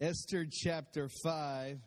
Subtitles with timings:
[0.00, 1.80] Esther chapter 5.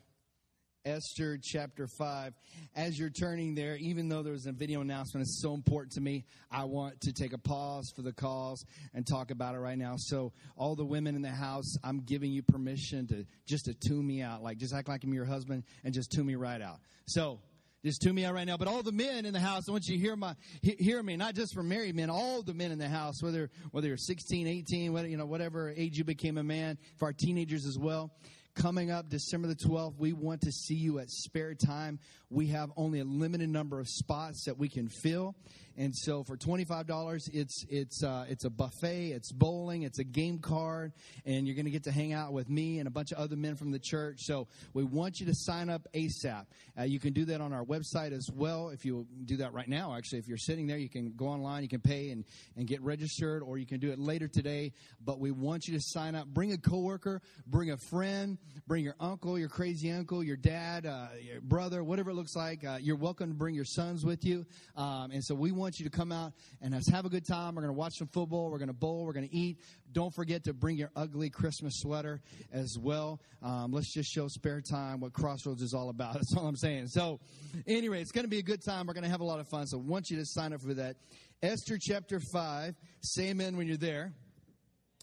[0.84, 2.34] Esther chapter 5.
[2.76, 6.02] As you're turning there, even though there was a video announcement, it's so important to
[6.02, 6.26] me.
[6.52, 9.94] I want to take a pause for the cause and talk about it right now.
[9.98, 14.06] So, all the women in the house, I'm giving you permission to just to tune
[14.06, 14.44] me out.
[14.44, 16.80] Like, just act like I'm your husband and just tune me right out.
[17.06, 17.40] So,
[17.84, 18.58] just to me right now.
[18.58, 21.18] But all the men in the house, I want you to hear my hear me,
[21.18, 24.48] not just for married men, all the men in the house, whether whether you're 16,
[24.48, 28.12] 18, whether, you know, whatever age you became a man, for our teenagers as well.
[28.54, 32.00] Coming up December the 12th, we want to see you at Spare Time.
[32.30, 35.36] We have only a limited number of spots that we can fill.
[35.78, 40.40] And so for $25, it's it's uh, it's a buffet, it's bowling, it's a game
[40.40, 40.92] card,
[41.26, 43.38] and you're going to get to hang out with me and a bunch of other
[43.38, 44.20] men from the church.
[44.24, 46.46] So we want you to sign up ASAP.
[46.78, 48.70] Uh, you can do that on our website as well.
[48.70, 51.64] If you do that right now, actually, if you're sitting there, you can go online,
[51.64, 52.26] you can pay and,
[52.58, 54.74] and get registered, or you can do it later today.
[55.04, 56.28] But we want you to sign up.
[56.28, 58.38] Bring a coworker, bring a friend,
[58.68, 62.64] bring your uncle, your crazy uncle, your dad, uh, your brother, whatever it looks like.
[62.64, 64.46] Uh, you're welcome to bring your sons with you.
[64.76, 67.56] Um, and so we want you to come out and us have a good time.
[67.56, 68.50] We're going to watch some football.
[68.50, 69.06] We're going to bowl.
[69.06, 69.60] We're going to eat.
[69.92, 72.22] Don't forget to bring your ugly Christmas sweater
[72.54, 73.20] as well.
[73.42, 76.14] Um, let's just show spare time what Crossroads is all about.
[76.14, 76.88] That's all I'm saying.
[76.88, 77.20] So,
[77.68, 78.88] anyway, it's going to be a good time.
[78.88, 79.68] We're going to have a lot of fun.
[79.68, 80.96] So, I want you to sign up for that.
[81.44, 82.76] Esther chapter 5.
[83.02, 84.14] Say amen when you're there.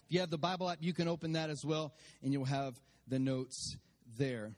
[0.05, 2.73] If you have the Bible app, you can open that as well, and you'll have
[3.09, 3.77] the notes
[4.17, 4.51] there.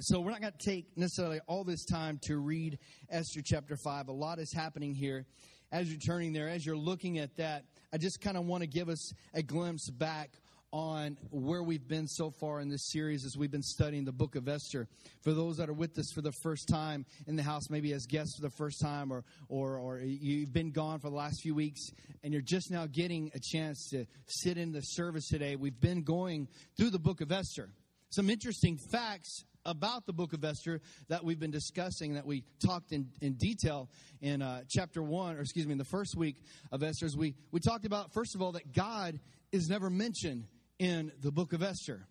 [0.00, 4.08] So we're not going to take necessarily all this time to read Esther chapter 5.
[4.08, 5.24] A lot is happening here.
[5.70, 8.66] As you're turning there, as you're looking at that, I just kind of want to
[8.66, 10.30] give us a glimpse back
[10.74, 14.34] on where we've been so far in this series as we've been studying the book
[14.34, 14.88] of Esther.
[15.22, 18.06] For those that are with us for the first time in the house, maybe as
[18.06, 21.54] guests for the first time, or, or, or you've been gone for the last few
[21.54, 21.80] weeks
[22.24, 26.02] and you're just now getting a chance to sit in the service today, we've been
[26.02, 27.70] going through the book of Esther.
[28.10, 32.90] Some interesting facts about the book of Esther that we've been discussing, that we talked
[32.90, 33.88] in, in detail
[34.20, 36.34] in uh, chapter one, or excuse me, in the first week
[36.72, 39.20] of Esther, is we, we talked about, first of all, that God
[39.52, 40.48] is never mentioned
[40.78, 42.06] in the book of Esther.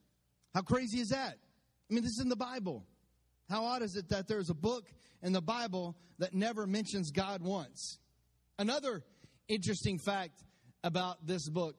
[0.53, 1.37] How crazy is that?
[1.89, 2.85] I mean, this is in the Bible.
[3.49, 4.85] How odd is it that there's a book
[5.21, 7.99] in the Bible that never mentions God once?
[8.57, 9.03] Another
[9.47, 10.43] interesting fact
[10.83, 11.75] about this book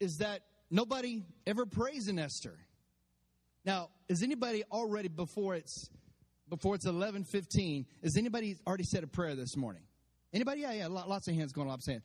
[0.00, 2.58] is that nobody ever prays in Esther.
[3.64, 5.90] Now, is anybody already before it's
[6.48, 7.86] before it's eleven fifteen?
[8.02, 9.82] Is anybody already said a prayer this morning?
[10.32, 10.62] Anybody?
[10.62, 10.86] Yeah, yeah.
[10.88, 11.82] Lots of hands going up.
[11.82, 12.02] Saying.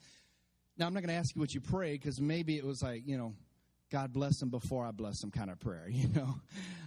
[0.77, 3.03] Now, I'm not going to ask you what you prayed because maybe it was like
[3.05, 3.33] you know,
[3.91, 5.87] God bless them before I bless them kind of prayer.
[5.91, 6.35] You know,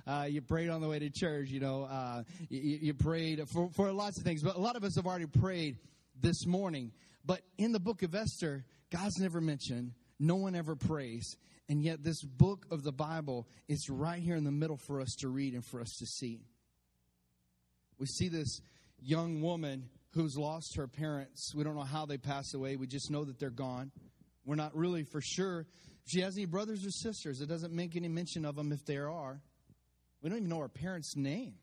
[0.06, 1.48] uh, you prayed on the way to church.
[1.48, 4.82] You know, uh, you, you prayed for for lots of things, but a lot of
[4.82, 5.78] us have already prayed
[6.20, 6.92] this morning.
[7.24, 9.92] But in the book of Esther, God's never mentioned.
[10.18, 11.36] No one ever prays.
[11.68, 15.14] And yet, this book of the Bible is right here in the middle for us
[15.20, 16.40] to read and for us to see.
[17.98, 18.60] We see this
[19.00, 21.54] young woman who's lost her parents.
[21.54, 23.92] We don't know how they passed away, we just know that they're gone.
[24.46, 25.66] We're not really for sure
[26.04, 27.40] if she has any brothers or sisters.
[27.40, 29.40] It doesn't make any mention of them if there are.
[30.22, 31.54] We don't even know her parents' name.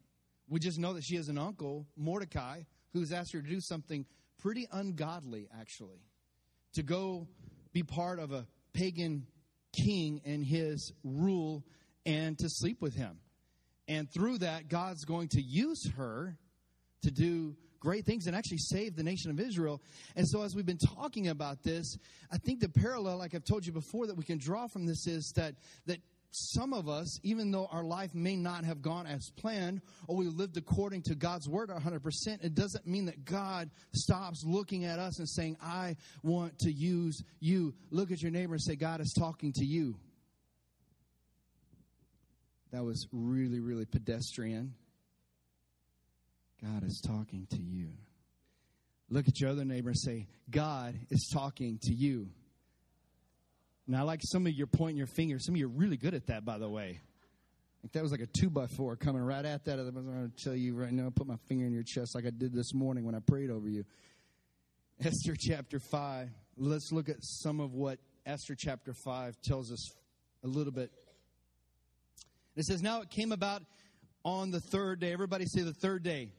[0.49, 2.63] We just know that she has an uncle, Mordecai,
[2.93, 4.05] who's asked her to do something
[4.39, 6.01] pretty ungodly, actually,
[6.73, 7.27] to go
[7.73, 9.27] be part of a pagan
[9.73, 11.63] king and his rule
[12.05, 13.19] and to sleep with him.
[13.87, 16.37] And through that, God's going to use her
[17.03, 19.81] to do great things and actually save the nation of Israel.
[20.15, 21.97] And so, as we've been talking about this,
[22.31, 25.05] I think the parallel, like I've told you before, that we can draw from this
[25.07, 25.55] is that
[25.87, 25.97] that
[26.31, 30.27] some of us, even though our life may not have gone as planned or we
[30.27, 32.01] lived according to God's word 100%,
[32.41, 37.21] it doesn't mean that God stops looking at us and saying, I want to use
[37.41, 37.73] you.
[37.89, 39.97] Look at your neighbor and say, God is talking to you.
[42.71, 44.75] That was really, really pedestrian.
[46.63, 47.89] God is talking to you.
[49.09, 52.29] Look at your other neighbor and say, God is talking to you.
[53.87, 55.37] Now, I like some of you pointing your finger.
[55.39, 57.01] Some of you are really good at that, by the way.
[57.83, 59.79] Like that was like a two by four coming right at that.
[59.79, 62.29] I'm going to tell you right now, put my finger in your chest like I
[62.29, 63.83] did this morning when I prayed over you.
[65.03, 66.29] Esther chapter 5.
[66.57, 69.91] Let's look at some of what Esther chapter 5 tells us
[70.43, 70.91] a little bit.
[72.55, 73.63] It says, Now it came about
[74.23, 75.11] on the third day.
[75.11, 76.33] Everybody say the third day.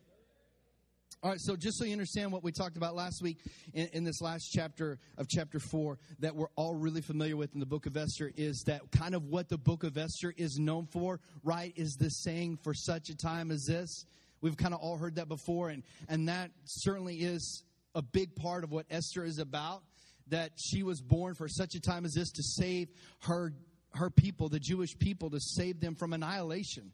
[1.20, 3.38] All right, so just so you understand what we talked about last week
[3.74, 7.60] in, in, this last chapter of chapter four that we're all really familiar with in
[7.60, 10.86] the book of Esther is that kind of what the book of Esther is known
[10.86, 11.72] for, right?
[11.76, 14.06] Is the saying for such a time as this.
[14.40, 17.64] We've kind of all heard that before, and, and that certainly is
[17.94, 19.82] a big part of what Esther is about.
[20.28, 22.88] That she was born for such a time as this to save
[23.22, 23.52] her
[23.94, 26.92] her people, the Jewish people, to save them from annihilation.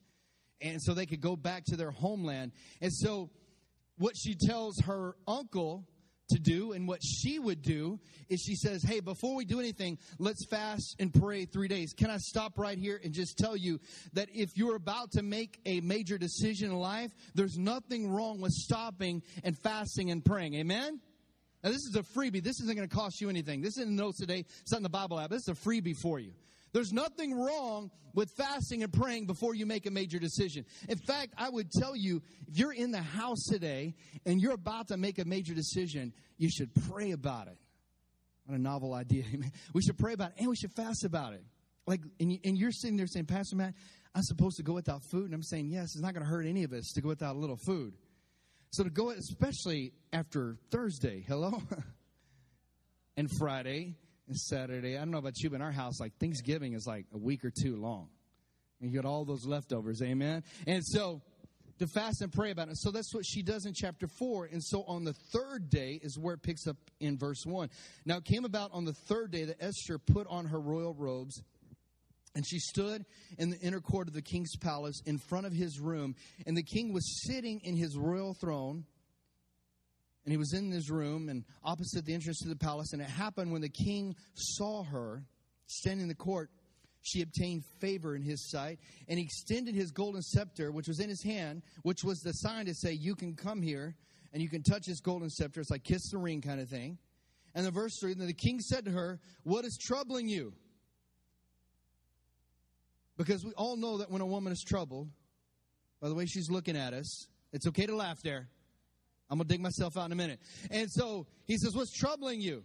[0.60, 2.52] And so they could go back to their homeland.
[2.80, 3.30] And so,
[3.98, 5.86] what she tells her uncle
[6.30, 7.98] to do and what she would do
[8.28, 11.92] is she says, Hey, before we do anything, let's fast and pray three days.
[11.92, 13.80] Can I stop right here and just tell you
[14.12, 18.52] that if you're about to make a major decision in life, there's nothing wrong with
[18.52, 20.54] stopping and fasting and praying.
[20.54, 21.00] Amen?
[21.64, 22.42] Now, this is a freebie.
[22.42, 23.62] This isn't going to cost you anything.
[23.62, 24.44] This isn't notes today.
[24.60, 25.30] It's not in the Bible app.
[25.30, 26.32] This is a freebie for you.
[26.72, 30.64] There's nothing wrong with fasting and praying before you make a major decision.
[30.88, 33.94] In fact, I would tell you if you're in the house today
[34.26, 37.58] and you're about to make a major decision, you should pray about it.
[38.46, 39.24] What a novel idea.
[39.74, 41.44] We should pray about it and we should fast about it.
[41.86, 43.74] Like, and you're sitting there saying, Pastor Matt,
[44.14, 45.26] I'm supposed to go without food.
[45.26, 47.36] And I'm saying, yes, it's not going to hurt any of us to go without
[47.36, 47.94] a little food.
[48.72, 51.62] So to go, especially after Thursday, hello?
[53.16, 53.94] and Friday,
[54.36, 54.96] Saturday.
[54.96, 57.44] I don't know about you, but in our house, like Thanksgiving is like a week
[57.44, 58.08] or two long.
[58.80, 60.44] And you got all those leftovers, amen?
[60.66, 61.22] And so
[61.78, 62.76] to fast and pray about it.
[62.78, 64.46] So that's what she does in chapter 4.
[64.52, 67.70] And so on the third day is where it picks up in verse 1.
[68.04, 71.42] Now it came about on the third day that Esther put on her royal robes
[72.34, 73.04] and she stood
[73.38, 76.14] in the inner court of the king's palace in front of his room.
[76.46, 78.84] And the king was sitting in his royal throne
[80.28, 82.92] and he was in his room and opposite the entrance to the palace.
[82.92, 85.24] And it happened when the king saw her
[85.68, 86.50] standing in the court,
[87.00, 88.78] she obtained favor in his sight.
[89.08, 92.66] And he extended his golden scepter, which was in his hand, which was the sign
[92.66, 93.96] to say, You can come here
[94.34, 95.62] and you can touch his golden scepter.
[95.62, 96.98] It's like kiss the ring kind of thing.
[97.54, 100.52] And the verse 3 Then the king said to her, What is troubling you?
[103.16, 105.08] Because we all know that when a woman is troubled,
[106.02, 108.50] by the way she's looking at us, it's okay to laugh there.
[109.30, 110.40] I'm going to dig myself out in a minute.
[110.70, 112.64] And so he says, What's troubling you?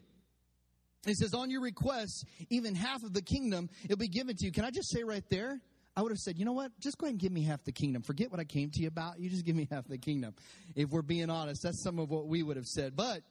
[1.06, 4.52] He says, On your request, even half of the kingdom, it'll be given to you.
[4.52, 5.60] Can I just say right there?
[5.96, 6.72] I would have said, you know what?
[6.80, 8.02] Just go ahead and give me half the kingdom.
[8.02, 9.20] Forget what I came to you about.
[9.20, 10.34] You just give me half the kingdom.
[10.76, 12.96] If we're being honest, that's some of what we would have said.
[12.96, 13.22] But,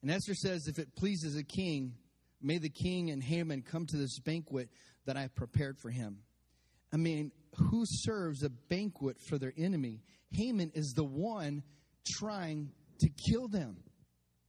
[0.00, 1.96] and Esther says, if it pleases a king,
[2.40, 4.70] may the king and Haman come to this banquet
[5.04, 6.20] that I have prepared for him.
[6.92, 10.00] I mean, who serves a banquet for their enemy?
[10.32, 11.62] Haman is the one
[12.04, 12.70] trying
[13.00, 13.76] to kill them.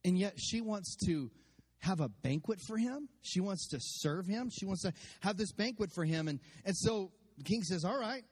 [0.03, 1.31] And yet she wants to
[1.79, 3.09] have a banquet for him.
[3.21, 4.49] She wants to serve him.
[4.49, 6.27] She wants to have this banquet for him.
[6.27, 8.23] And, and so the king says, All right,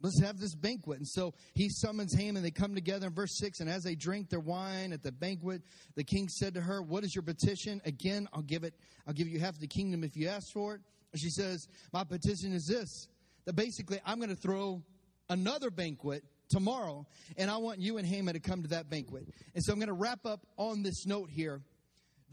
[0.00, 0.98] let's have this banquet.
[0.98, 2.42] And so he summons Haman.
[2.42, 3.60] They come together in verse 6.
[3.60, 5.62] And as they drink their wine at the banquet,
[5.96, 7.80] the king said to her, What is your petition?
[7.84, 8.74] Again, I'll give it,
[9.06, 10.80] I'll give you half the kingdom if you ask for it.
[11.12, 13.08] And she says, My petition is this
[13.44, 14.82] that basically I'm going to throw
[15.28, 17.06] another banquet tomorrow,
[17.36, 19.26] and I want you and Haman to come to that banquet.
[19.54, 21.62] And so I'm going to wrap up on this note here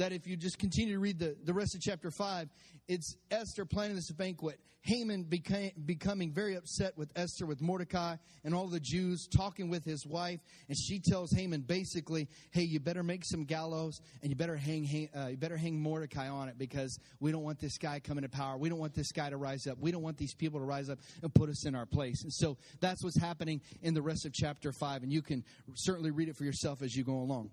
[0.01, 2.49] that if you just continue to read the, the rest of chapter 5,
[2.87, 4.59] it's Esther planning this banquet.
[4.81, 9.85] Haman became, becoming very upset with Esther, with Mordecai, and all the Jews, talking with
[9.85, 10.39] his wife.
[10.67, 15.07] And she tells Haman basically, hey, you better make some gallows and you better hang,
[15.15, 18.29] uh, you better hang Mordecai on it because we don't want this guy coming to
[18.29, 18.57] power.
[18.57, 19.77] We don't want this guy to rise up.
[19.79, 22.23] We don't want these people to rise up and put us in our place.
[22.23, 25.03] And so that's what's happening in the rest of chapter 5.
[25.03, 25.43] And you can
[25.75, 27.51] certainly read it for yourself as you go along.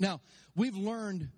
[0.00, 0.20] Now,
[0.56, 1.28] we've learned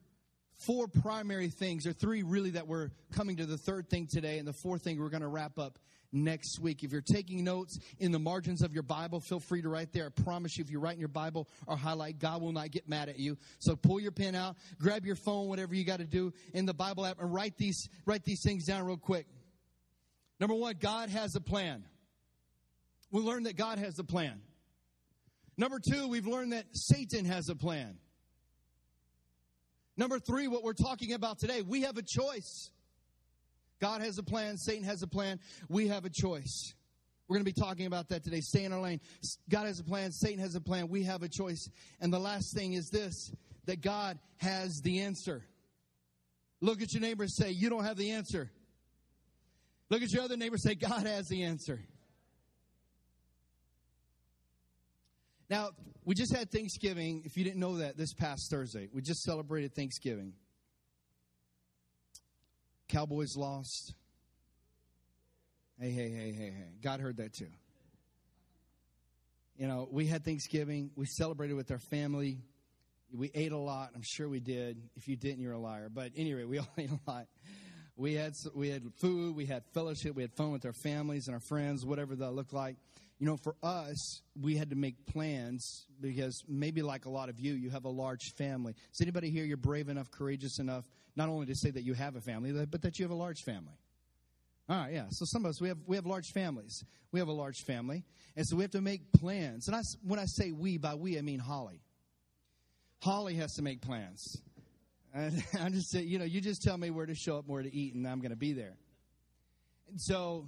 [0.58, 4.46] four primary things, or three really, that we're coming to the third thing today, and
[4.46, 5.78] the fourth thing we're going to wrap up
[6.12, 6.82] next week.
[6.82, 10.06] If you're taking notes in the margins of your Bible, feel free to write there.
[10.06, 12.88] I promise you, if you write in your Bible or highlight, God will not get
[12.88, 13.36] mad at you.
[13.58, 16.74] So pull your pen out, grab your phone, whatever you got to do in the
[16.74, 19.26] Bible app, and write these write these things down real quick.
[20.40, 21.84] Number one, God has a plan.
[23.10, 24.40] We learned that God has a plan.
[25.56, 27.98] Number two, we've learned that Satan has a plan.
[29.96, 32.70] Number three, what we're talking about today, we have a choice.
[33.80, 35.38] God has a plan, Satan has a plan,
[35.68, 36.74] we have a choice.
[37.28, 38.40] We're going to be talking about that today.
[38.40, 39.00] Stay in our lane.
[39.48, 41.68] God has a plan, Satan has a plan, we have a choice.
[42.00, 43.32] And the last thing is this
[43.64, 45.44] that God has the answer.
[46.60, 48.50] Look at your neighbor and say, You don't have the answer.
[49.90, 51.80] Look at your other neighbor and say, God has the answer.
[55.48, 55.70] Now,
[56.04, 57.22] we just had Thanksgiving.
[57.24, 60.32] If you didn't know that, this past Thursday, we just celebrated Thanksgiving.
[62.88, 63.94] Cowboys lost.
[65.80, 66.72] Hey, hey, hey, hey, hey.
[66.82, 67.48] God heard that too.
[69.56, 70.90] You know, we had Thanksgiving.
[70.96, 72.38] We celebrated with our family.
[73.12, 73.90] We ate a lot.
[73.94, 74.78] I'm sure we did.
[74.96, 75.88] If you didn't, you're a liar.
[75.92, 77.26] But anyway, we all ate a lot.
[77.96, 79.36] We had we had food.
[79.36, 80.16] We had fellowship.
[80.16, 82.76] We had fun with our families and our friends, whatever that looked like
[83.18, 87.40] you know, for us, we had to make plans because maybe like a lot of
[87.40, 88.74] you, you have a large family.
[88.92, 90.84] Is anybody here, you're brave enough, courageous enough,
[91.16, 93.42] not only to say that you have a family, but that you have a large
[93.42, 93.78] family?
[94.68, 95.06] All right, yeah.
[95.10, 96.84] So some of us we have we have large families.
[97.12, 98.04] We have a large family,
[98.36, 99.68] and so we have to make plans.
[99.68, 101.80] And I, when I say we, by we I mean Holly.
[103.00, 104.40] Holly has to make plans.
[105.14, 107.74] And I'm just you know, you just tell me where to show up, where to
[107.74, 108.76] eat, and I'm going to be there.
[109.88, 110.46] And so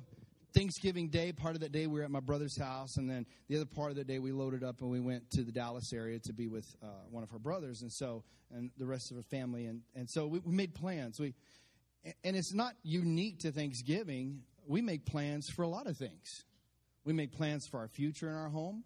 [0.59, 3.55] Thanksgiving Day, part of that day we were at my brother's house, and then the
[3.55, 6.19] other part of the day we loaded up and we went to the Dallas area
[6.19, 9.23] to be with uh, one of her brothers, and so and the rest of her
[9.23, 11.21] family, and and so we, we made plans.
[11.21, 11.33] We
[12.25, 14.43] and it's not unique to Thanksgiving.
[14.67, 16.45] We make plans for a lot of things.
[17.05, 18.83] We make plans for our future in our home.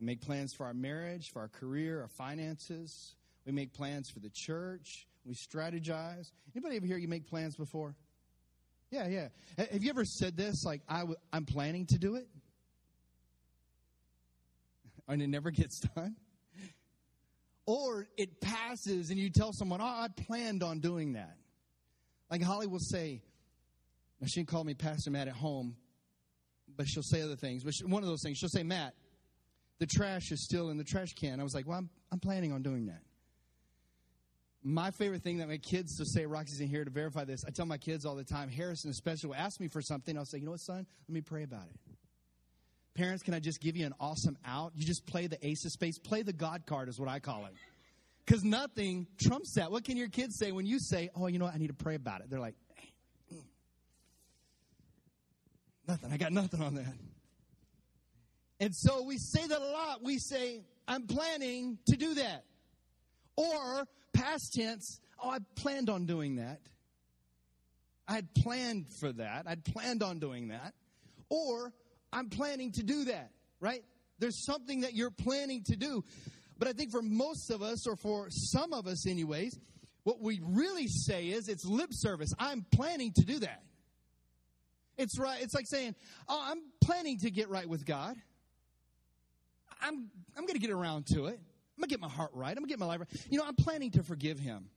[0.00, 3.14] We make plans for our marriage, for our career, our finances.
[3.46, 5.06] We make plans for the church.
[5.24, 6.32] We strategize.
[6.52, 7.94] Anybody ever hear you make plans before?
[8.92, 9.28] Yeah, yeah.
[9.56, 10.64] Have you ever said this?
[10.66, 12.28] Like, i w- I'm planning to do it?
[15.08, 16.14] And it never gets done?
[17.66, 21.36] Or it passes and you tell someone, oh, I planned on doing that.
[22.30, 23.20] Like Holly will say,
[24.20, 25.76] now she can call me Pastor Matt at home,
[26.76, 27.64] but she'll say other things.
[27.64, 28.94] But she, one of those things, she'll say, Matt,
[29.80, 31.40] the trash is still in the trash can.
[31.40, 33.02] I was like, well, I'm, I'm planning on doing that.
[34.64, 37.44] My favorite thing that my kids to say, Roxy's in here to verify this.
[37.44, 40.16] I tell my kids all the time, Harrison especially will ask me for something.
[40.16, 40.86] I'll say, you know what, son?
[41.08, 41.76] Let me pray about it.
[42.94, 44.72] Parents, can I just give you an awesome out?
[44.76, 45.98] You just play the ace of spades.
[45.98, 47.54] Play the God card is what I call it.
[48.24, 49.72] Because nothing trumps that.
[49.72, 51.74] What can your kids say when you say, oh, you know what, I need to
[51.74, 52.30] pray about it?
[52.30, 52.54] They're like,
[53.32, 53.42] mm, mm.
[55.88, 56.12] nothing.
[56.12, 56.94] I got nothing on that.
[58.60, 60.04] And so we say that a lot.
[60.04, 62.44] We say, I'm planning to do that.
[63.36, 66.60] Or past tense, oh, I planned on doing that.
[68.06, 69.44] I had planned for that.
[69.46, 70.74] I'd planned on doing that.
[71.28, 71.72] Or
[72.12, 73.84] I'm planning to do that, right?
[74.18, 76.04] There's something that you're planning to do.
[76.58, 79.58] But I think for most of us, or for some of us, anyways,
[80.04, 82.30] what we really say is it's lip service.
[82.38, 83.62] I'm planning to do that.
[84.98, 85.42] It's right.
[85.42, 85.94] It's like saying,
[86.28, 88.16] "Oh, I'm planning to get right with God.
[89.80, 91.40] I'm I'm going to get around to it.
[91.76, 92.50] I'm going to get my heart right.
[92.50, 93.26] I'm going to get my life right.
[93.30, 94.68] You know, I'm planning to forgive him.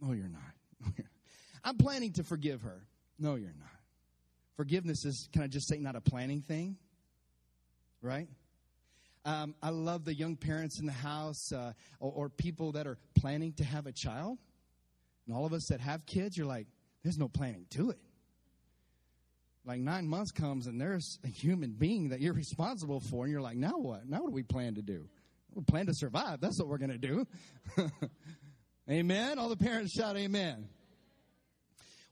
[0.00, 0.94] No, you're not.
[1.64, 2.86] I'm planning to forgive her.
[3.18, 3.68] No, you're not.
[4.56, 6.76] Forgiveness is, can I just say, not a planning thing,
[8.02, 8.28] right?
[9.24, 12.98] Um, I love the young parents in the house uh, or, or people that are
[13.14, 14.38] planning to have a child.
[15.26, 16.66] And all of us that have kids, you're like,
[17.02, 17.98] there's no planning to it.
[19.64, 23.42] Like nine months comes and there's a human being that you're responsible for, and you're
[23.42, 24.08] like, now what?
[24.08, 25.08] Now what do we plan to do?
[25.54, 26.40] We plan to survive.
[26.40, 27.26] That's what we're going to do.
[28.90, 29.38] amen.
[29.38, 30.68] All the parents shout amen.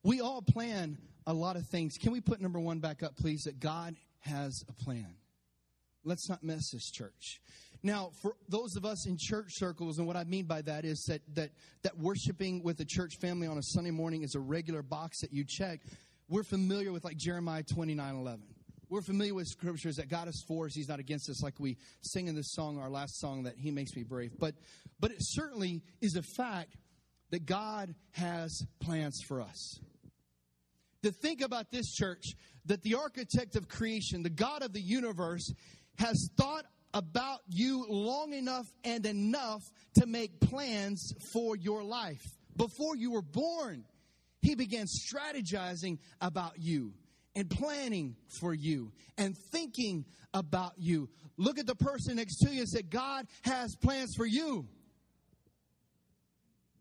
[0.02, 1.98] We all plan a lot of things.
[1.98, 3.44] Can we put number one back up, please?
[3.44, 5.14] That God has a plan.
[6.04, 7.40] Let's not miss this church.
[7.82, 11.04] Now, for those of us in church circles, and what I mean by that is
[11.04, 11.50] that, that,
[11.82, 15.32] that worshiping with a church family on a Sunday morning is a regular box that
[15.32, 15.80] you check.
[16.28, 18.42] We're familiar with like Jeremiah 29 11.
[18.90, 21.76] We're familiar with scriptures that God is for us, He's not against us, like we
[22.00, 24.32] sing in this song, our last song, that He makes me brave.
[24.38, 24.54] But,
[24.98, 26.74] but it certainly is a fact
[27.30, 29.78] that God has plans for us.
[31.02, 35.52] To think about this church, that the architect of creation, the God of the universe,
[35.98, 36.64] has thought
[36.94, 39.62] about you long enough and enough
[40.00, 42.24] to make plans for your life.
[42.56, 43.84] Before you were born,
[44.40, 46.94] he began strategizing about you
[47.34, 50.04] and planning for you and thinking
[50.34, 51.08] about you.
[51.36, 54.66] Look at the person next to you and say, God has plans for you.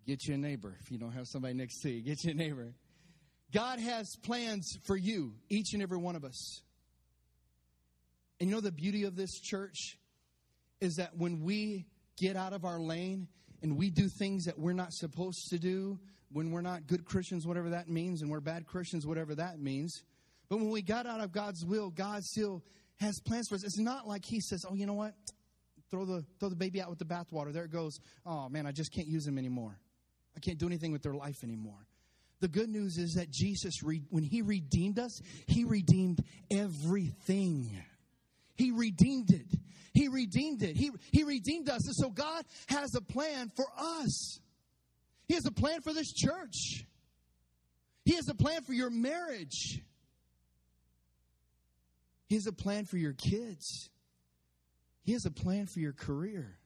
[0.05, 0.77] Get your neighbor.
[0.81, 2.73] If you don't have somebody next to you, get your neighbor.
[3.53, 6.61] God has plans for you, each and every one of us.
[8.39, 9.97] And you know the beauty of this church
[10.79, 11.85] is that when we
[12.17, 13.27] get out of our lane
[13.61, 15.99] and we do things that we're not supposed to do,
[16.31, 20.03] when we're not good Christians, whatever that means, and we're bad Christians, whatever that means.
[20.49, 22.63] But when we got out of God's will, God still
[22.97, 23.63] has plans for us.
[23.63, 25.13] It's not like He says, "Oh, you know what?
[25.91, 27.53] Throw the throw the baby out with the bathwater.
[27.53, 27.99] There it goes.
[28.25, 29.77] Oh man, I just can't use them anymore.
[30.35, 31.87] I can't do anything with their life anymore."
[32.39, 37.81] The good news is that Jesus, when He redeemed us, He redeemed everything.
[38.55, 39.47] He redeemed it.
[39.93, 40.75] He redeemed it.
[40.75, 41.85] He, he redeemed us.
[41.87, 44.39] And so God has a plan for us.
[45.27, 46.85] He has a plan for this church.
[48.05, 49.81] He has a plan for your marriage.
[52.27, 53.89] He has a plan for your kids.
[55.03, 56.57] He has a plan for your career.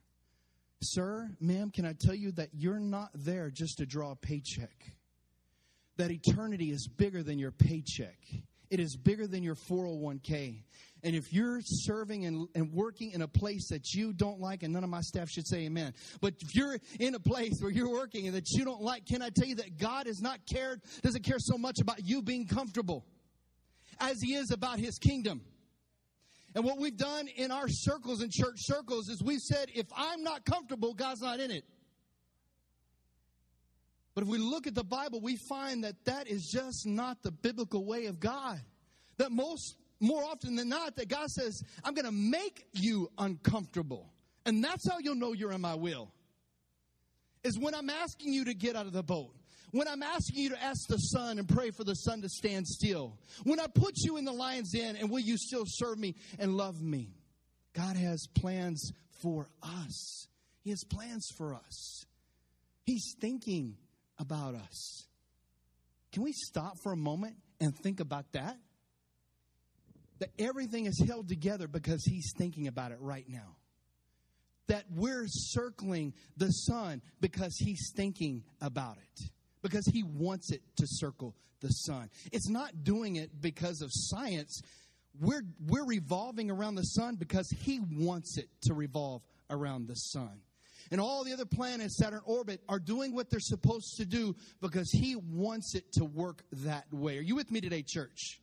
[0.81, 4.93] Sir, ma'am, can I tell you that you're not there just to draw a paycheck?
[5.97, 8.17] That eternity is bigger than your paycheck.
[8.71, 10.63] It is bigger than your 401k.
[11.03, 14.73] And if you're serving and, and working in a place that you don't like, and
[14.73, 17.91] none of my staff should say amen, but if you're in a place where you're
[17.91, 20.81] working and that you don't like, can I tell you that God is not cared,
[21.03, 23.05] doesn't care so much about you being comfortable?
[24.01, 25.41] As he is about his kingdom.
[26.53, 30.23] And what we've done in our circles, in church circles, is we've said, if I'm
[30.23, 31.63] not comfortable, God's not in it.
[34.13, 37.31] But if we look at the Bible, we find that that is just not the
[37.31, 38.59] biblical way of God.
[39.17, 44.11] That most, more often than not, that God says, I'm going to make you uncomfortable.
[44.45, 46.11] And that's how you'll know you're in my will.
[47.45, 49.33] Is when I'm asking you to get out of the boat.
[49.71, 52.67] When I'm asking you to ask the sun and pray for the sun to stand
[52.67, 53.17] still.
[53.43, 56.57] When I put you in the lion's den and will you still serve me and
[56.57, 57.15] love me?
[57.73, 60.27] God has plans for us.
[60.63, 62.05] He has plans for us.
[62.85, 63.77] He's thinking
[64.19, 65.07] about us.
[66.11, 68.57] Can we stop for a moment and think about that?
[70.19, 73.55] That everything is held together because He's thinking about it right now.
[74.67, 80.85] That we're circling the sun because He's thinking about it because he wants it to
[80.87, 82.09] circle the sun.
[82.31, 84.61] It's not doing it because of science.
[85.19, 90.41] We're, we're revolving around the sun because he wants it to revolve around the sun.
[90.89, 94.05] And all the other planets that are in orbit are doing what they're supposed to
[94.05, 97.17] do because he wants it to work that way.
[97.17, 98.41] Are you with me today, church?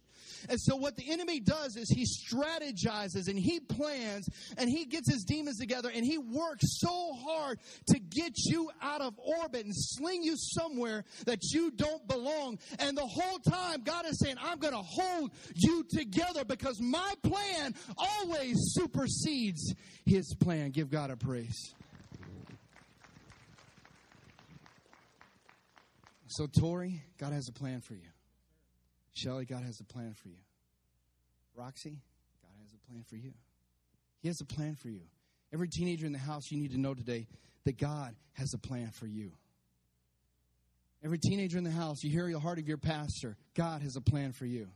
[0.49, 5.11] And so what the enemy does is he strategizes and he plans and he gets
[5.11, 7.59] his demons together and he works so hard
[7.89, 12.59] to get you out of orbit and sling you somewhere that you don't belong.
[12.79, 17.15] And the whole time God is saying, I'm going to hold you together because my
[17.23, 20.71] plan always supersedes his plan.
[20.71, 21.75] Give God a praise.
[26.27, 28.18] So, Tori, God has a plan for you.
[29.19, 30.39] Shelly, God has a plan for you.
[31.57, 31.91] Roxy,
[32.43, 33.33] God has a plan for you.
[34.21, 35.03] He has a plan for you.
[35.53, 37.27] Every teenager in the house, you need to know today
[37.65, 39.33] that God has a plan for you.
[41.03, 44.01] Every teenager in the house, you hear the heart of your pastor, God has a
[44.01, 44.69] plan for you.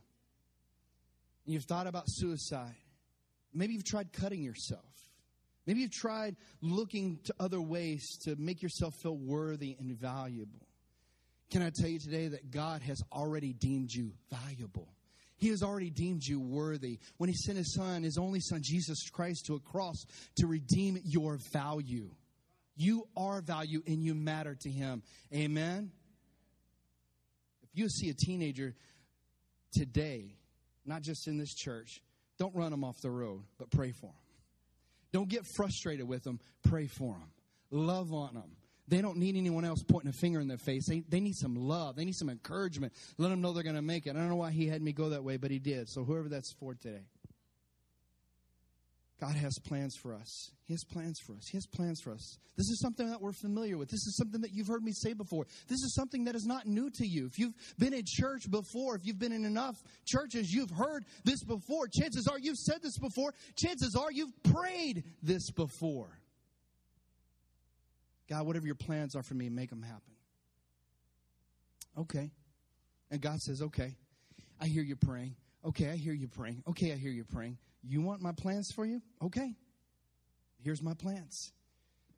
[1.45, 2.75] And you've thought about suicide.
[3.53, 4.81] Maybe you've tried cutting yourself.
[5.65, 10.67] Maybe you've tried looking to other ways to make yourself feel worthy and valuable.
[11.51, 14.87] Can I tell you today that God has already deemed you valuable?
[15.37, 19.09] He has already deemed you worthy when He sent His Son, His only Son, Jesus
[19.09, 20.05] Christ, to a cross
[20.37, 22.09] to redeem your value.
[22.75, 25.03] You are value and you matter to Him.
[25.33, 25.91] Amen?
[27.63, 28.73] If you see a teenager
[29.73, 30.37] today,
[30.85, 32.01] not just in this church,
[32.39, 34.15] don't run them off the road, but pray for them.
[35.11, 37.31] Don't get frustrated with them, pray for them.
[37.69, 38.55] Love on them.
[38.87, 40.87] They don't need anyone else pointing a finger in their face.
[40.87, 41.95] They, they need some love.
[41.95, 42.93] They need some encouragement.
[43.17, 44.11] Let them know they're going to make it.
[44.11, 45.89] I don't know why he had me go that way, but he did.
[45.89, 47.03] So, whoever that's for today.
[49.21, 50.51] God has plans for us.
[50.65, 51.47] He has plans for us.
[51.47, 52.39] He has plans for us.
[52.57, 53.89] This is something that we're familiar with.
[53.89, 55.45] This is something that you've heard me say before.
[55.69, 57.27] This is something that is not new to you.
[57.27, 61.41] If you've been in church before, if you've been in enough churches, you've heard this
[61.41, 61.87] before.
[61.87, 63.33] Chances are you've said this before.
[63.55, 66.19] Chances are you've prayed this before.
[68.29, 70.13] God, whatever your plans are for me, make them happen.
[71.97, 72.31] Okay.
[73.11, 73.95] And God says, okay,
[74.59, 75.35] I hear you praying.
[75.65, 76.63] Okay, I hear you praying.
[76.67, 77.57] Okay, I hear you praying.
[77.83, 79.01] You want my plans for you?
[79.21, 79.55] Okay.
[80.61, 81.51] Here's my plans.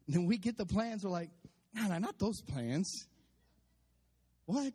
[0.07, 1.03] And then we get the plans.
[1.03, 1.29] We're like,
[1.73, 3.07] no, no, not those plans.
[4.45, 4.73] What?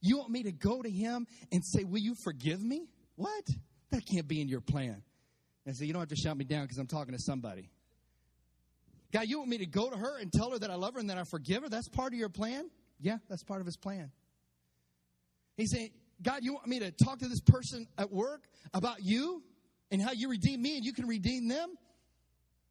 [0.00, 2.88] You want me to go to him and say, Will you forgive me?
[3.16, 3.48] What?
[3.90, 5.02] That can't be in your plan.
[5.66, 7.68] And I say, You don't have to shout me down because I'm talking to somebody.
[9.12, 11.00] God, you want me to go to her and tell her that I love her
[11.00, 11.68] and that I forgive her?
[11.68, 12.68] That's part of your plan?
[13.00, 14.10] Yeah, that's part of his plan.
[15.56, 15.90] He's saying,
[16.22, 19.42] God, you want me to talk to this person at work about you
[19.90, 21.74] and how you redeem me and you can redeem them?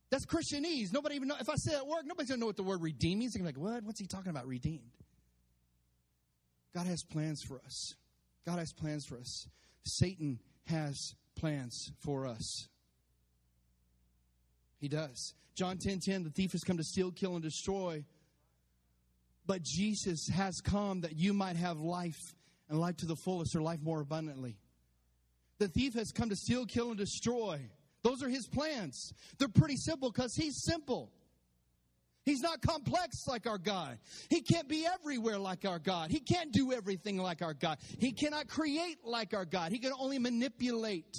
[0.09, 0.93] That's Christianese.
[0.93, 1.35] Nobody even know.
[1.39, 3.33] If I say at work, nobody's gonna know what the word redeem means.
[3.33, 3.83] They're like, what?
[3.83, 4.47] What's he talking about?
[4.47, 4.91] Redeemed.
[6.73, 7.95] God has plans for us.
[8.45, 9.47] God has plans for us.
[9.83, 12.67] Satan has plans for us.
[14.79, 15.33] He does.
[15.57, 18.05] John 10 10, the thief has come to steal, kill, and destroy.
[19.47, 22.35] But Jesus has come that you might have life
[22.69, 24.59] and life to the fullest or life more abundantly.
[25.57, 27.59] The thief has come to steal, kill, and destroy.
[28.03, 29.13] Those are his plans.
[29.39, 31.11] They're pretty simple because he's simple.
[32.23, 33.97] He's not complex like our God.
[34.29, 36.11] He can't be everywhere like our God.
[36.11, 37.79] He can't do everything like our God.
[37.97, 39.71] He cannot create like our God.
[39.71, 41.17] He can only manipulate.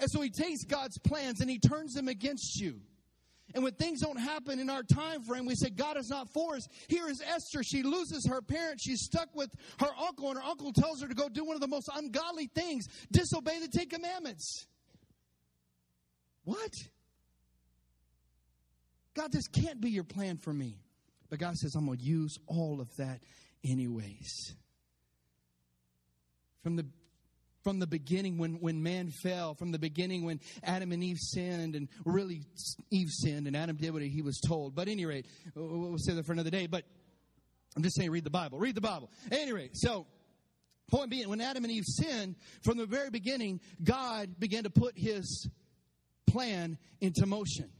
[0.00, 2.80] And so he takes God's plans and he turns them against you.
[3.54, 6.56] And when things don't happen in our time frame, we say, God is not for
[6.56, 6.68] us.
[6.88, 7.62] Here is Esther.
[7.62, 8.82] She loses her parents.
[8.82, 11.60] She's stuck with her uncle, and her uncle tells her to go do one of
[11.60, 14.66] the most ungodly things disobey the Ten Commandments.
[16.44, 16.72] What?
[19.14, 20.78] God, this can't be your plan for me.
[21.28, 23.20] But God says, I'm going to use all of that
[23.64, 24.54] anyways.
[26.62, 26.86] From the
[27.62, 31.74] from the beginning when, when man fell, from the beginning when Adam and Eve sinned,
[31.74, 32.42] and really
[32.90, 34.74] Eve sinned and Adam did what he was told.
[34.74, 36.66] But any rate, we'll say that for another day.
[36.66, 36.84] But
[37.76, 38.58] I'm just saying, read the Bible.
[38.58, 39.10] Read the Bible.
[39.30, 40.06] At any rate, so
[40.90, 44.96] point being, when Adam and Eve sinned, from the very beginning, God began to put
[44.96, 45.48] his
[46.26, 47.70] plan into motion.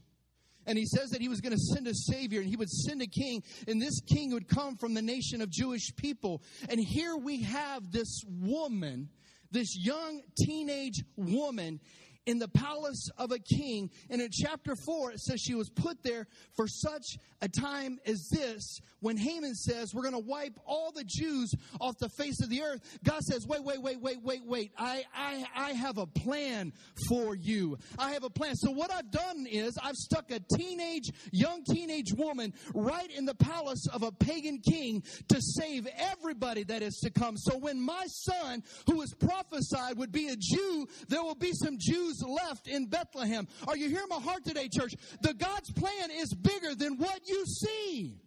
[0.65, 3.01] And he says that he was going to send a savior and he would send
[3.01, 6.41] a king, and this king would come from the nation of Jewish people.
[6.69, 9.09] And here we have this woman
[9.53, 11.79] this young teenage woman
[12.25, 13.89] in the palace of a king.
[14.09, 18.27] And in chapter 4, it says she was put there for such a time as
[18.29, 18.79] this.
[19.01, 22.61] When Haman says, We're going to wipe all the Jews off the face of the
[22.61, 24.71] earth, God says, Wait, wait, wait, wait, wait, wait.
[24.77, 26.71] I, I, I have a plan
[27.09, 27.77] for you.
[27.99, 28.55] I have a plan.
[28.55, 33.35] So, what I've done is I've stuck a teenage, young teenage woman right in the
[33.35, 37.35] palace of a pagan king to save everybody that is to come.
[37.37, 41.77] So, when my son, who is prophesied would be a Jew, there will be some
[41.77, 43.47] Jews Left in Bethlehem.
[43.67, 44.93] Are you hearing my heart today, church?
[45.21, 48.17] The God's plan is bigger than what you see.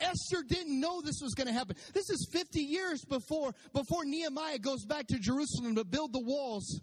[0.00, 1.76] Esther didn't know this was going to happen.
[1.94, 6.80] This is 50 years before before Nehemiah goes back to Jerusalem to build the walls.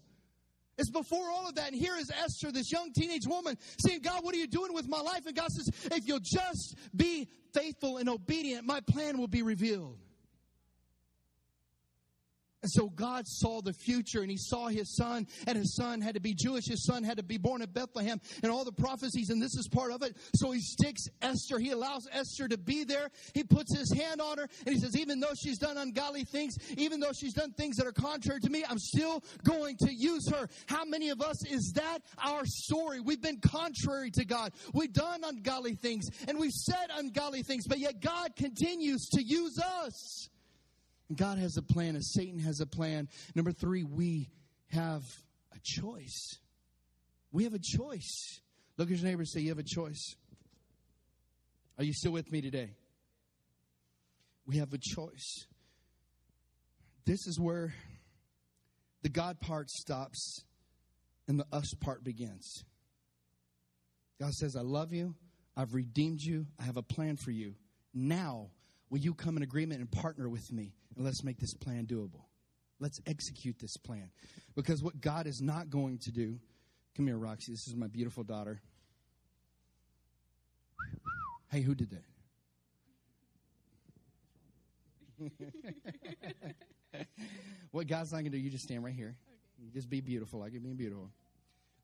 [0.78, 1.74] It's before all of that.
[1.74, 4.88] And here is Esther, this young teenage woman, saying, God, what are you doing with
[4.88, 5.26] my life?
[5.26, 9.98] And God says, if you'll just be faithful and obedient, my plan will be revealed.
[12.62, 16.16] And so God saw the future and he saw his son, and his son had
[16.16, 16.66] to be Jewish.
[16.68, 19.68] His son had to be born in Bethlehem and all the prophecies, and this is
[19.68, 20.18] part of it.
[20.36, 21.60] So he sticks Esther.
[21.60, 23.10] He allows Esther to be there.
[23.34, 26.58] He puts his hand on her and he says, Even though she's done ungodly things,
[26.78, 30.28] even though she's done things that are contrary to me, I'm still going to use
[30.30, 30.50] her.
[30.66, 33.00] How many of us is that our story?
[33.00, 34.52] We've been contrary to God.
[34.74, 39.60] We've done ungodly things and we've said ungodly things, but yet God continues to use
[39.60, 40.30] us.
[41.16, 43.10] God has a plan, and Satan has a plan.
[43.36, 44.30] Number three, we
[44.72, 45.04] have
[45.54, 46.38] a choice.
[47.32, 48.42] We have a choice.
[48.78, 50.16] Look at your neighbor say, You have a choice.
[51.78, 52.76] Are you still with me today?
[54.46, 55.46] We have a choice.
[57.06, 57.74] This is where
[59.02, 60.44] the God part stops
[61.28, 62.64] and the us part begins.
[64.20, 65.16] God says, I love you.
[65.56, 66.48] I've redeemed you.
[66.60, 67.56] I have a plan for you.
[67.94, 68.50] Now,
[68.90, 70.74] will you come in agreement and partner with me?
[71.00, 72.26] Let's make this plan doable.
[72.80, 74.12] Let's execute this plan.
[74.56, 76.38] Because what God is not going to do,
[76.96, 78.62] come here, Roxy, this is my beautiful daughter.
[81.52, 82.04] Hey, who did that?
[87.72, 89.16] what God's not going to do, you just stand right here.
[89.58, 91.10] You just be beautiful like you're being beautiful.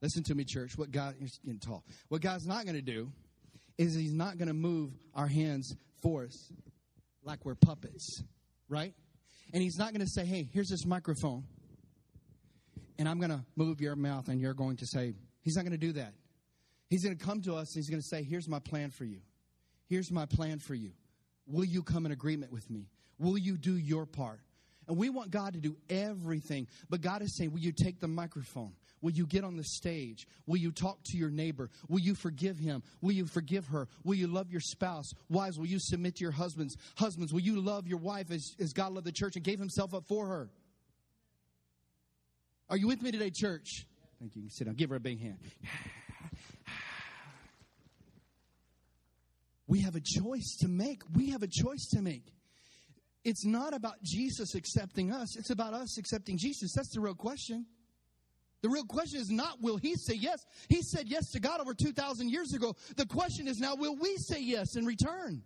[0.02, 0.78] Listen to me, church.
[0.78, 1.84] What God is getting tall.
[2.10, 3.12] What God's not going to do
[3.78, 6.52] is He's not going to move our hands for us
[7.24, 8.24] like we're puppets,
[8.70, 8.94] right?
[9.56, 11.46] And he's not going to say, hey, here's this microphone,
[13.00, 15.14] and I'm going to move your mouth, and you're going to say,
[15.44, 16.14] he's not going to do that.
[16.90, 19.06] He's going to come to us, and he's going to say, here's my plan for
[19.06, 19.22] you.
[19.88, 20.92] Here's my plan for you.
[21.48, 22.90] Will you come in agreement with me?
[23.18, 24.42] Will you do your part?
[24.88, 26.68] And we want God to do everything.
[26.90, 28.74] But God is saying, Will you take the microphone?
[29.02, 30.28] Will you get on the stage?
[30.48, 31.70] Will you talk to your neighbor?
[31.88, 32.82] Will you forgive him?
[33.02, 33.88] Will you forgive her?
[34.04, 35.12] Will you love your spouse?
[35.30, 36.76] Wives, will you submit to your husbands?
[36.96, 39.94] Husbands, will you love your wife as, as God loved the church and gave himself
[39.94, 40.50] up for her?
[42.70, 43.86] Are you with me today, church?
[44.20, 44.44] Thank you.
[44.44, 44.74] you sit down.
[44.74, 45.38] Give her a big hand.
[49.68, 51.02] We have a choice to make.
[51.16, 52.35] We have a choice to make.
[53.26, 56.74] It's not about Jesus accepting us, it's about us accepting Jesus.
[56.74, 57.66] That's the real question.
[58.62, 60.46] The real question is not will he say yes?
[60.70, 62.76] He said yes to God over 2,000 years ago.
[62.96, 65.44] The question is now will we say yes in return?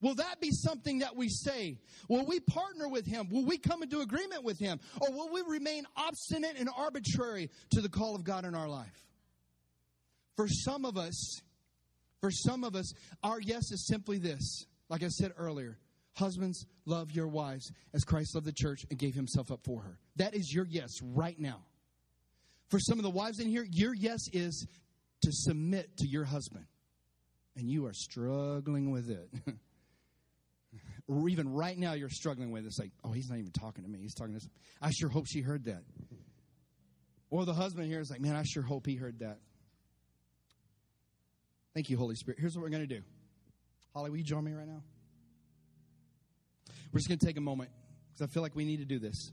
[0.00, 1.78] Will that be something that we say?
[2.08, 3.28] Will we partner with him?
[3.30, 4.78] Will we come into agreement with him?
[5.00, 9.08] Or will we remain obstinate and arbitrary to the call of God in our life?
[10.36, 11.40] For some of us,
[12.20, 14.66] for some of us, our yes is simply this.
[14.90, 15.78] Like I said earlier,
[16.14, 19.98] husbands, love your wives as Christ loved the church and gave himself up for her.
[20.16, 21.64] That is your yes right now.
[22.70, 24.66] For some of the wives in here, your yes is
[25.22, 26.64] to submit to your husband.
[27.56, 29.30] And you are struggling with it.
[31.08, 32.66] or even right now, you're struggling with it.
[32.66, 34.00] It's like, oh, he's not even talking to me.
[34.00, 34.46] He's talking to.
[34.82, 35.82] I sure hope she heard that.
[37.30, 39.38] Or the husband here is like, man, I sure hope he heard that.
[41.74, 42.38] Thank you, Holy Spirit.
[42.40, 43.02] Here's what we're going to do.
[43.92, 44.82] Holly, will you join me right now?
[46.94, 47.70] We're just going to take a moment
[48.12, 49.32] because I feel like we need to do this.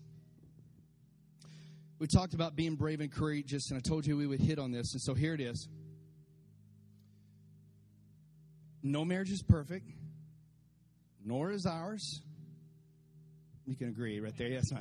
[1.99, 4.71] We talked about being brave and courageous, and I told you we would hit on
[4.71, 5.69] this, and so here it is.
[8.81, 9.85] No marriage is perfect,
[11.23, 12.23] nor is ours.
[13.67, 14.47] You can agree right there.
[14.47, 14.73] Yes,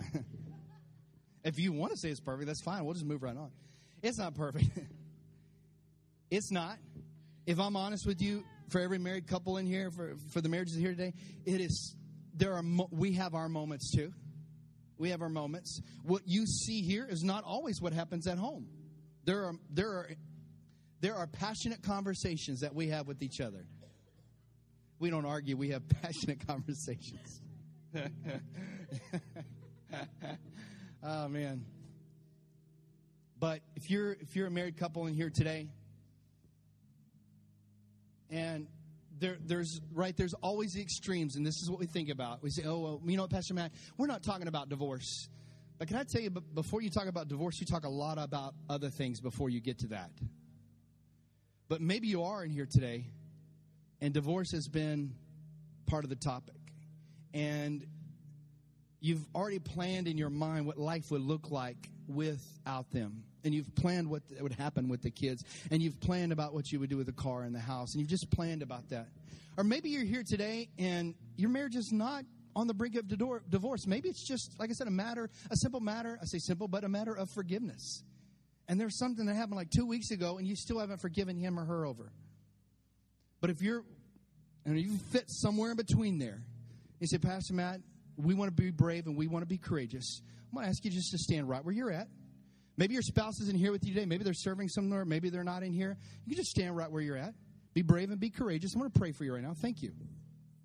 [1.45, 2.87] If you want to say it's perfect, that's fine.
[2.87, 3.51] We'll just move right on.
[4.03, 4.71] It's not perfect.
[6.31, 6.79] it's not.
[7.45, 10.77] If I'm honest with you, for every married couple in here, for, for the marriages
[10.77, 11.13] here today,
[11.45, 11.95] it is,
[12.35, 14.13] there are, mo- we have our moments too.
[14.99, 15.81] We have our moments.
[16.03, 18.67] What you see here is not always what happens at home.
[19.25, 20.11] There are, there are,
[21.01, 23.65] there are passionate conversations that we have with each other.
[24.99, 27.41] We don't argue, we have passionate conversations.
[31.03, 31.65] oh man.
[33.39, 35.69] But if you're if you're a married couple in here today,
[38.29, 38.69] and
[39.21, 42.43] there, there's right there's always the extremes, and this is what we think about.
[42.43, 45.29] We say, oh well, you know what, Pastor Matt, we're not talking about divorce.
[45.79, 48.55] But can I tell you, before you talk about divorce, you talk a lot about
[48.69, 50.11] other things before you get to that.
[51.69, 53.07] But maybe you are in here today,
[54.01, 55.15] and divorce has been
[55.87, 56.57] part of the topic.
[57.33, 57.87] And
[59.01, 63.25] you've already planned in your mind what life would look like without them.
[63.45, 65.45] And you've planned what would happen with the kids.
[65.71, 67.93] And you've planned about what you would do with the car and the house.
[67.93, 69.09] And you've just planned about that.
[69.57, 72.25] Or maybe you're here today and your marriage is not
[72.57, 73.87] on the brink of divorce.
[73.87, 76.19] Maybe it's just, like I said, a matter, a simple matter.
[76.21, 78.03] I say simple, but a matter of forgiveness.
[78.69, 81.59] And there's something that happened like two weeks ago and you still haven't forgiven him
[81.59, 82.13] or her over.
[83.41, 83.83] But if you're,
[84.65, 86.43] and you fit somewhere in between there,
[87.01, 87.81] you say, Pastor Matt,
[88.17, 90.21] we want to be brave and we want to be courageous.
[90.49, 92.09] I'm going to ask you just to stand right where you're at.
[92.81, 94.07] Maybe your spouse isn't here with you today.
[94.07, 95.05] Maybe they're serving somewhere.
[95.05, 95.99] Maybe they're not in here.
[96.25, 97.35] You can just stand right where you're at.
[97.75, 98.75] Be brave and be courageous.
[98.75, 99.53] I want to pray for you right now.
[99.53, 99.93] Thank you.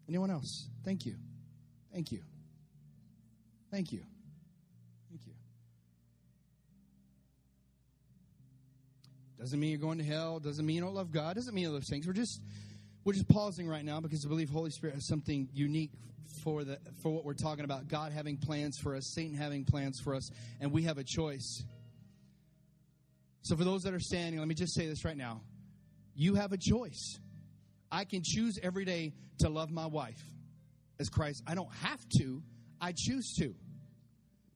[0.08, 0.69] Anyone else?
[0.86, 1.15] Thank you.
[1.93, 2.21] Thank you.
[3.69, 3.99] Thank you.
[5.10, 5.34] Thank you.
[9.38, 10.39] Doesn't mean you're going to hell.
[10.39, 11.36] Doesn't mean you don't love God.
[11.36, 12.08] Doesn't mean all those things.
[12.08, 12.41] We're just
[13.04, 15.91] we're just pausing right now because I believe Holy Spirit has something unique
[16.43, 17.89] for the for what we're talking about.
[17.89, 21.62] God having plans for us, Satan having plans for us, and we have a choice.
[23.45, 25.41] So for those that are standing, let me just say this right now.
[26.15, 27.19] You have a choice.
[27.91, 30.19] I can choose every day to love my wife
[30.99, 31.43] as Christ.
[31.45, 32.41] I don't have to.
[32.81, 33.53] I choose to.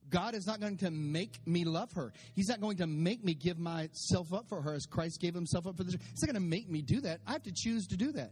[0.10, 2.12] God is not going to make me love her.
[2.34, 5.68] He's not going to make me give myself up for her as Christ gave himself
[5.68, 6.02] up for the church.
[6.10, 7.20] He's not going to make me do that.
[7.28, 8.32] I have to choose to do that.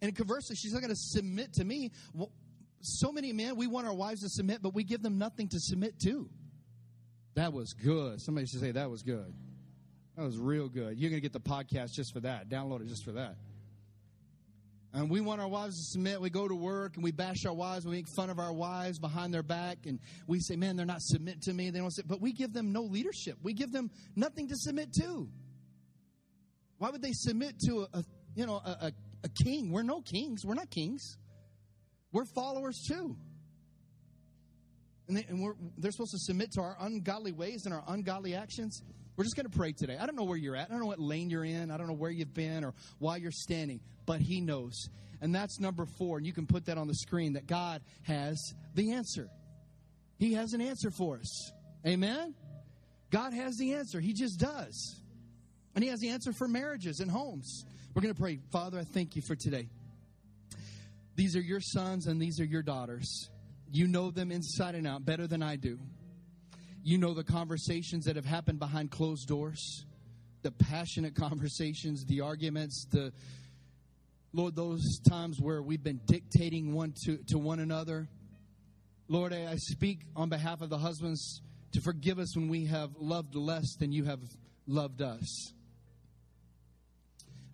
[0.00, 1.90] And conversely, she's not going to submit to me.
[2.14, 2.32] Well,
[2.80, 5.60] so many men, we want our wives to submit, but we give them nothing to
[5.60, 6.30] submit to.
[7.34, 8.20] That was good.
[8.20, 9.32] Somebody should say that was good.
[10.16, 10.98] That was real good.
[10.98, 12.48] You're going to get the podcast just for that.
[12.48, 13.36] Download it just for that.
[14.92, 16.20] And we want our wives to submit.
[16.20, 17.86] We go to work and we bash our wives.
[17.86, 19.86] We make fun of our wives behind their back.
[19.86, 21.70] And we say, man, they're not submit to me.
[21.70, 23.38] They don't but we give them no leadership.
[23.40, 25.28] We give them nothing to submit to.
[26.78, 28.92] Why would they submit to a, a you know, a, a
[29.24, 29.70] a king.
[29.70, 30.44] We're no kings.
[30.44, 31.18] We're not kings.
[32.12, 33.16] We're followers too.
[35.10, 38.80] And, they, and they're supposed to submit to our ungodly ways and our ungodly actions.
[39.16, 39.98] We're just going to pray today.
[40.00, 40.68] I don't know where you're at.
[40.68, 41.72] I don't know what lane you're in.
[41.72, 44.88] I don't know where you've been or why you're standing, but He knows.
[45.20, 46.18] And that's number four.
[46.18, 49.28] And you can put that on the screen that God has the answer.
[50.20, 51.52] He has an answer for us.
[51.84, 52.32] Amen?
[53.10, 53.98] God has the answer.
[53.98, 54.94] He just does.
[55.74, 57.64] And He has the answer for marriages and homes.
[57.94, 58.38] We're going to pray.
[58.52, 59.70] Father, I thank you for today.
[61.16, 63.28] These are your sons and these are your daughters.
[63.72, 65.78] You know them inside and out better than I do.
[66.82, 69.84] You know the conversations that have happened behind closed doors,
[70.42, 73.12] the passionate conversations, the arguments, the
[74.32, 78.08] Lord, those times where we've been dictating one to, to one another.
[79.08, 83.34] Lord, I speak on behalf of the husbands to forgive us when we have loved
[83.34, 84.20] less than you have
[84.66, 85.52] loved us.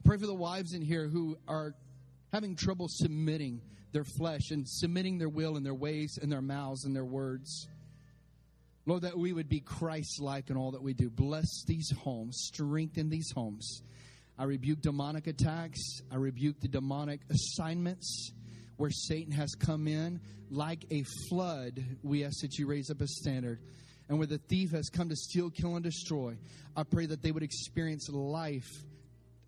[0.05, 1.75] Pray for the wives in here who are
[2.33, 3.61] having trouble submitting
[3.93, 7.69] their flesh and submitting their will and their ways and their mouths and their words.
[8.85, 11.11] Lord, that we would be Christ like in all that we do.
[11.11, 13.83] Bless these homes, strengthen these homes.
[14.39, 15.81] I rebuke demonic attacks,
[16.13, 18.33] I rebuke the demonic assignments
[18.77, 21.83] where Satan has come in like a flood.
[22.03, 23.61] We ask that you raise up a standard.
[24.09, 26.37] And where the thief has come to steal, kill, and destroy,
[26.77, 28.71] I pray that they would experience life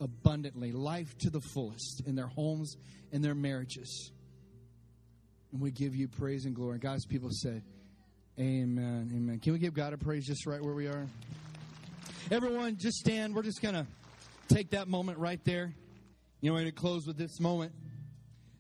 [0.01, 2.77] abundantly, life to the fullest in their homes
[3.13, 4.13] and their marriages.
[5.53, 6.79] And we give you praise and glory.
[6.79, 7.63] God's people said,
[8.39, 9.11] Amen.
[9.13, 9.41] Amen.
[9.41, 11.09] Can we give God a praise just right where we are?
[12.31, 13.35] Everyone, just stand.
[13.35, 13.87] We're just going to
[14.47, 15.75] take that moment right there.
[16.41, 17.73] You know, we're going to close with this moment.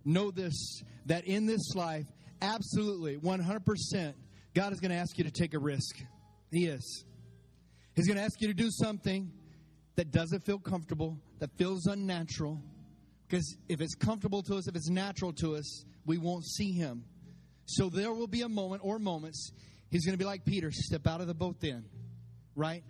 [0.04, 2.06] Know this that in this life,
[2.42, 4.14] absolutely, 100%,
[4.54, 5.96] God is going to ask you to take a risk.
[6.50, 7.04] He is.
[7.94, 9.30] He's going to ask you to do something
[9.98, 12.62] that doesn't feel comfortable, that feels unnatural.
[13.26, 17.02] Because if it's comfortable to us, if it's natural to us, we won't see Him.
[17.66, 19.50] So there will be a moment or moments
[19.90, 21.84] He's going to be like Peter step out of the boat then,
[22.54, 22.84] right?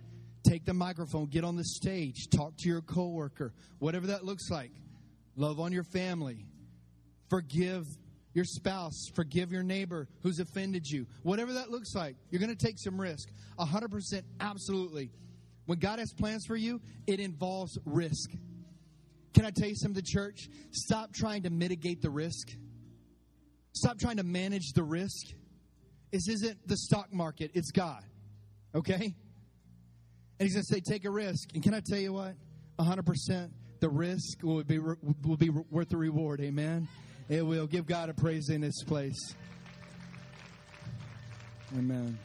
[0.47, 4.71] Take the microphone, get on the stage, talk to your coworker, whatever that looks like.
[5.35, 6.45] Love on your family.
[7.29, 7.85] Forgive
[8.33, 11.07] your spouse, forgive your neighbor who's offended you.
[11.23, 13.29] Whatever that looks like, you're going to take some risk.
[13.57, 15.09] 100% absolutely.
[15.69, 18.31] When God has plans for you, it involves risk.
[19.35, 20.49] Can I tell you something, church?
[20.71, 22.49] Stop trying to mitigate the risk.
[23.73, 25.27] Stop trying to manage the risk.
[26.11, 28.03] This isn't the stock market, it's God.
[28.73, 28.95] Okay?
[28.95, 29.13] And
[30.39, 31.53] he's going to say, take a risk.
[31.53, 32.33] And can I tell you what?
[32.79, 36.41] 100% the risk will be, will be worth the reward.
[36.41, 36.87] Amen?
[37.29, 37.67] It will.
[37.67, 39.35] Give God a praise in this place.
[41.77, 42.17] Amen.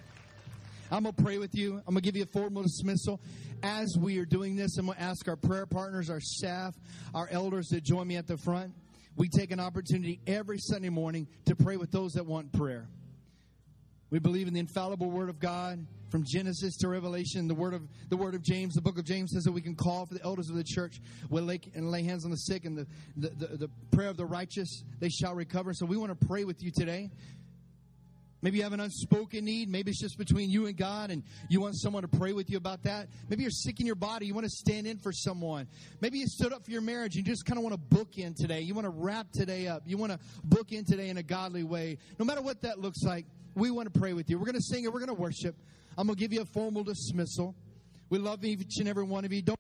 [0.95, 1.83] I'm going to pray with you.
[1.89, 3.21] I'm going to give you a formal dismissal.
[3.65, 6.73] As we are doing this, I'm going to ask our prayer partners, our staff,
[7.13, 8.73] our elders to join me at the front.
[9.17, 12.87] We take an opportunity every Sunday morning to pray with those that want prayer.
[14.11, 17.49] We believe in the infallible Word of God from Genesis to Revelation.
[17.49, 19.75] The Word of the Word of James, the Book of James says that we can
[19.75, 22.67] call for the elders of the church will lay, and lay hands on the sick,
[22.67, 25.75] and the, the, the, the prayer of the righteous they shall recover.
[25.75, 27.11] So we want to pray with you today.
[28.45, 29.71] Maybe you have an unspoken need.
[29.71, 32.59] Maybe it's just between you and God and you want someone to pray with you
[32.59, 33.09] about that.
[33.31, 34.27] Maybe you're sick in your body.
[34.27, 35.67] You want to stand in for someone.
[36.03, 37.17] Maybe you stood up for your marriage.
[37.17, 38.61] And you just kind of want to book in today.
[38.61, 39.85] You want to wrap today up.
[39.87, 41.97] You want to book in today in a godly way.
[42.19, 44.39] No matter what that looks like, we want to pray with you.
[44.39, 45.57] We're going to sing and we're going to worship.
[45.97, 47.55] I'm going to give you a formal dismissal.
[48.11, 49.41] We love each and every one of you.
[49.41, 49.59] Don't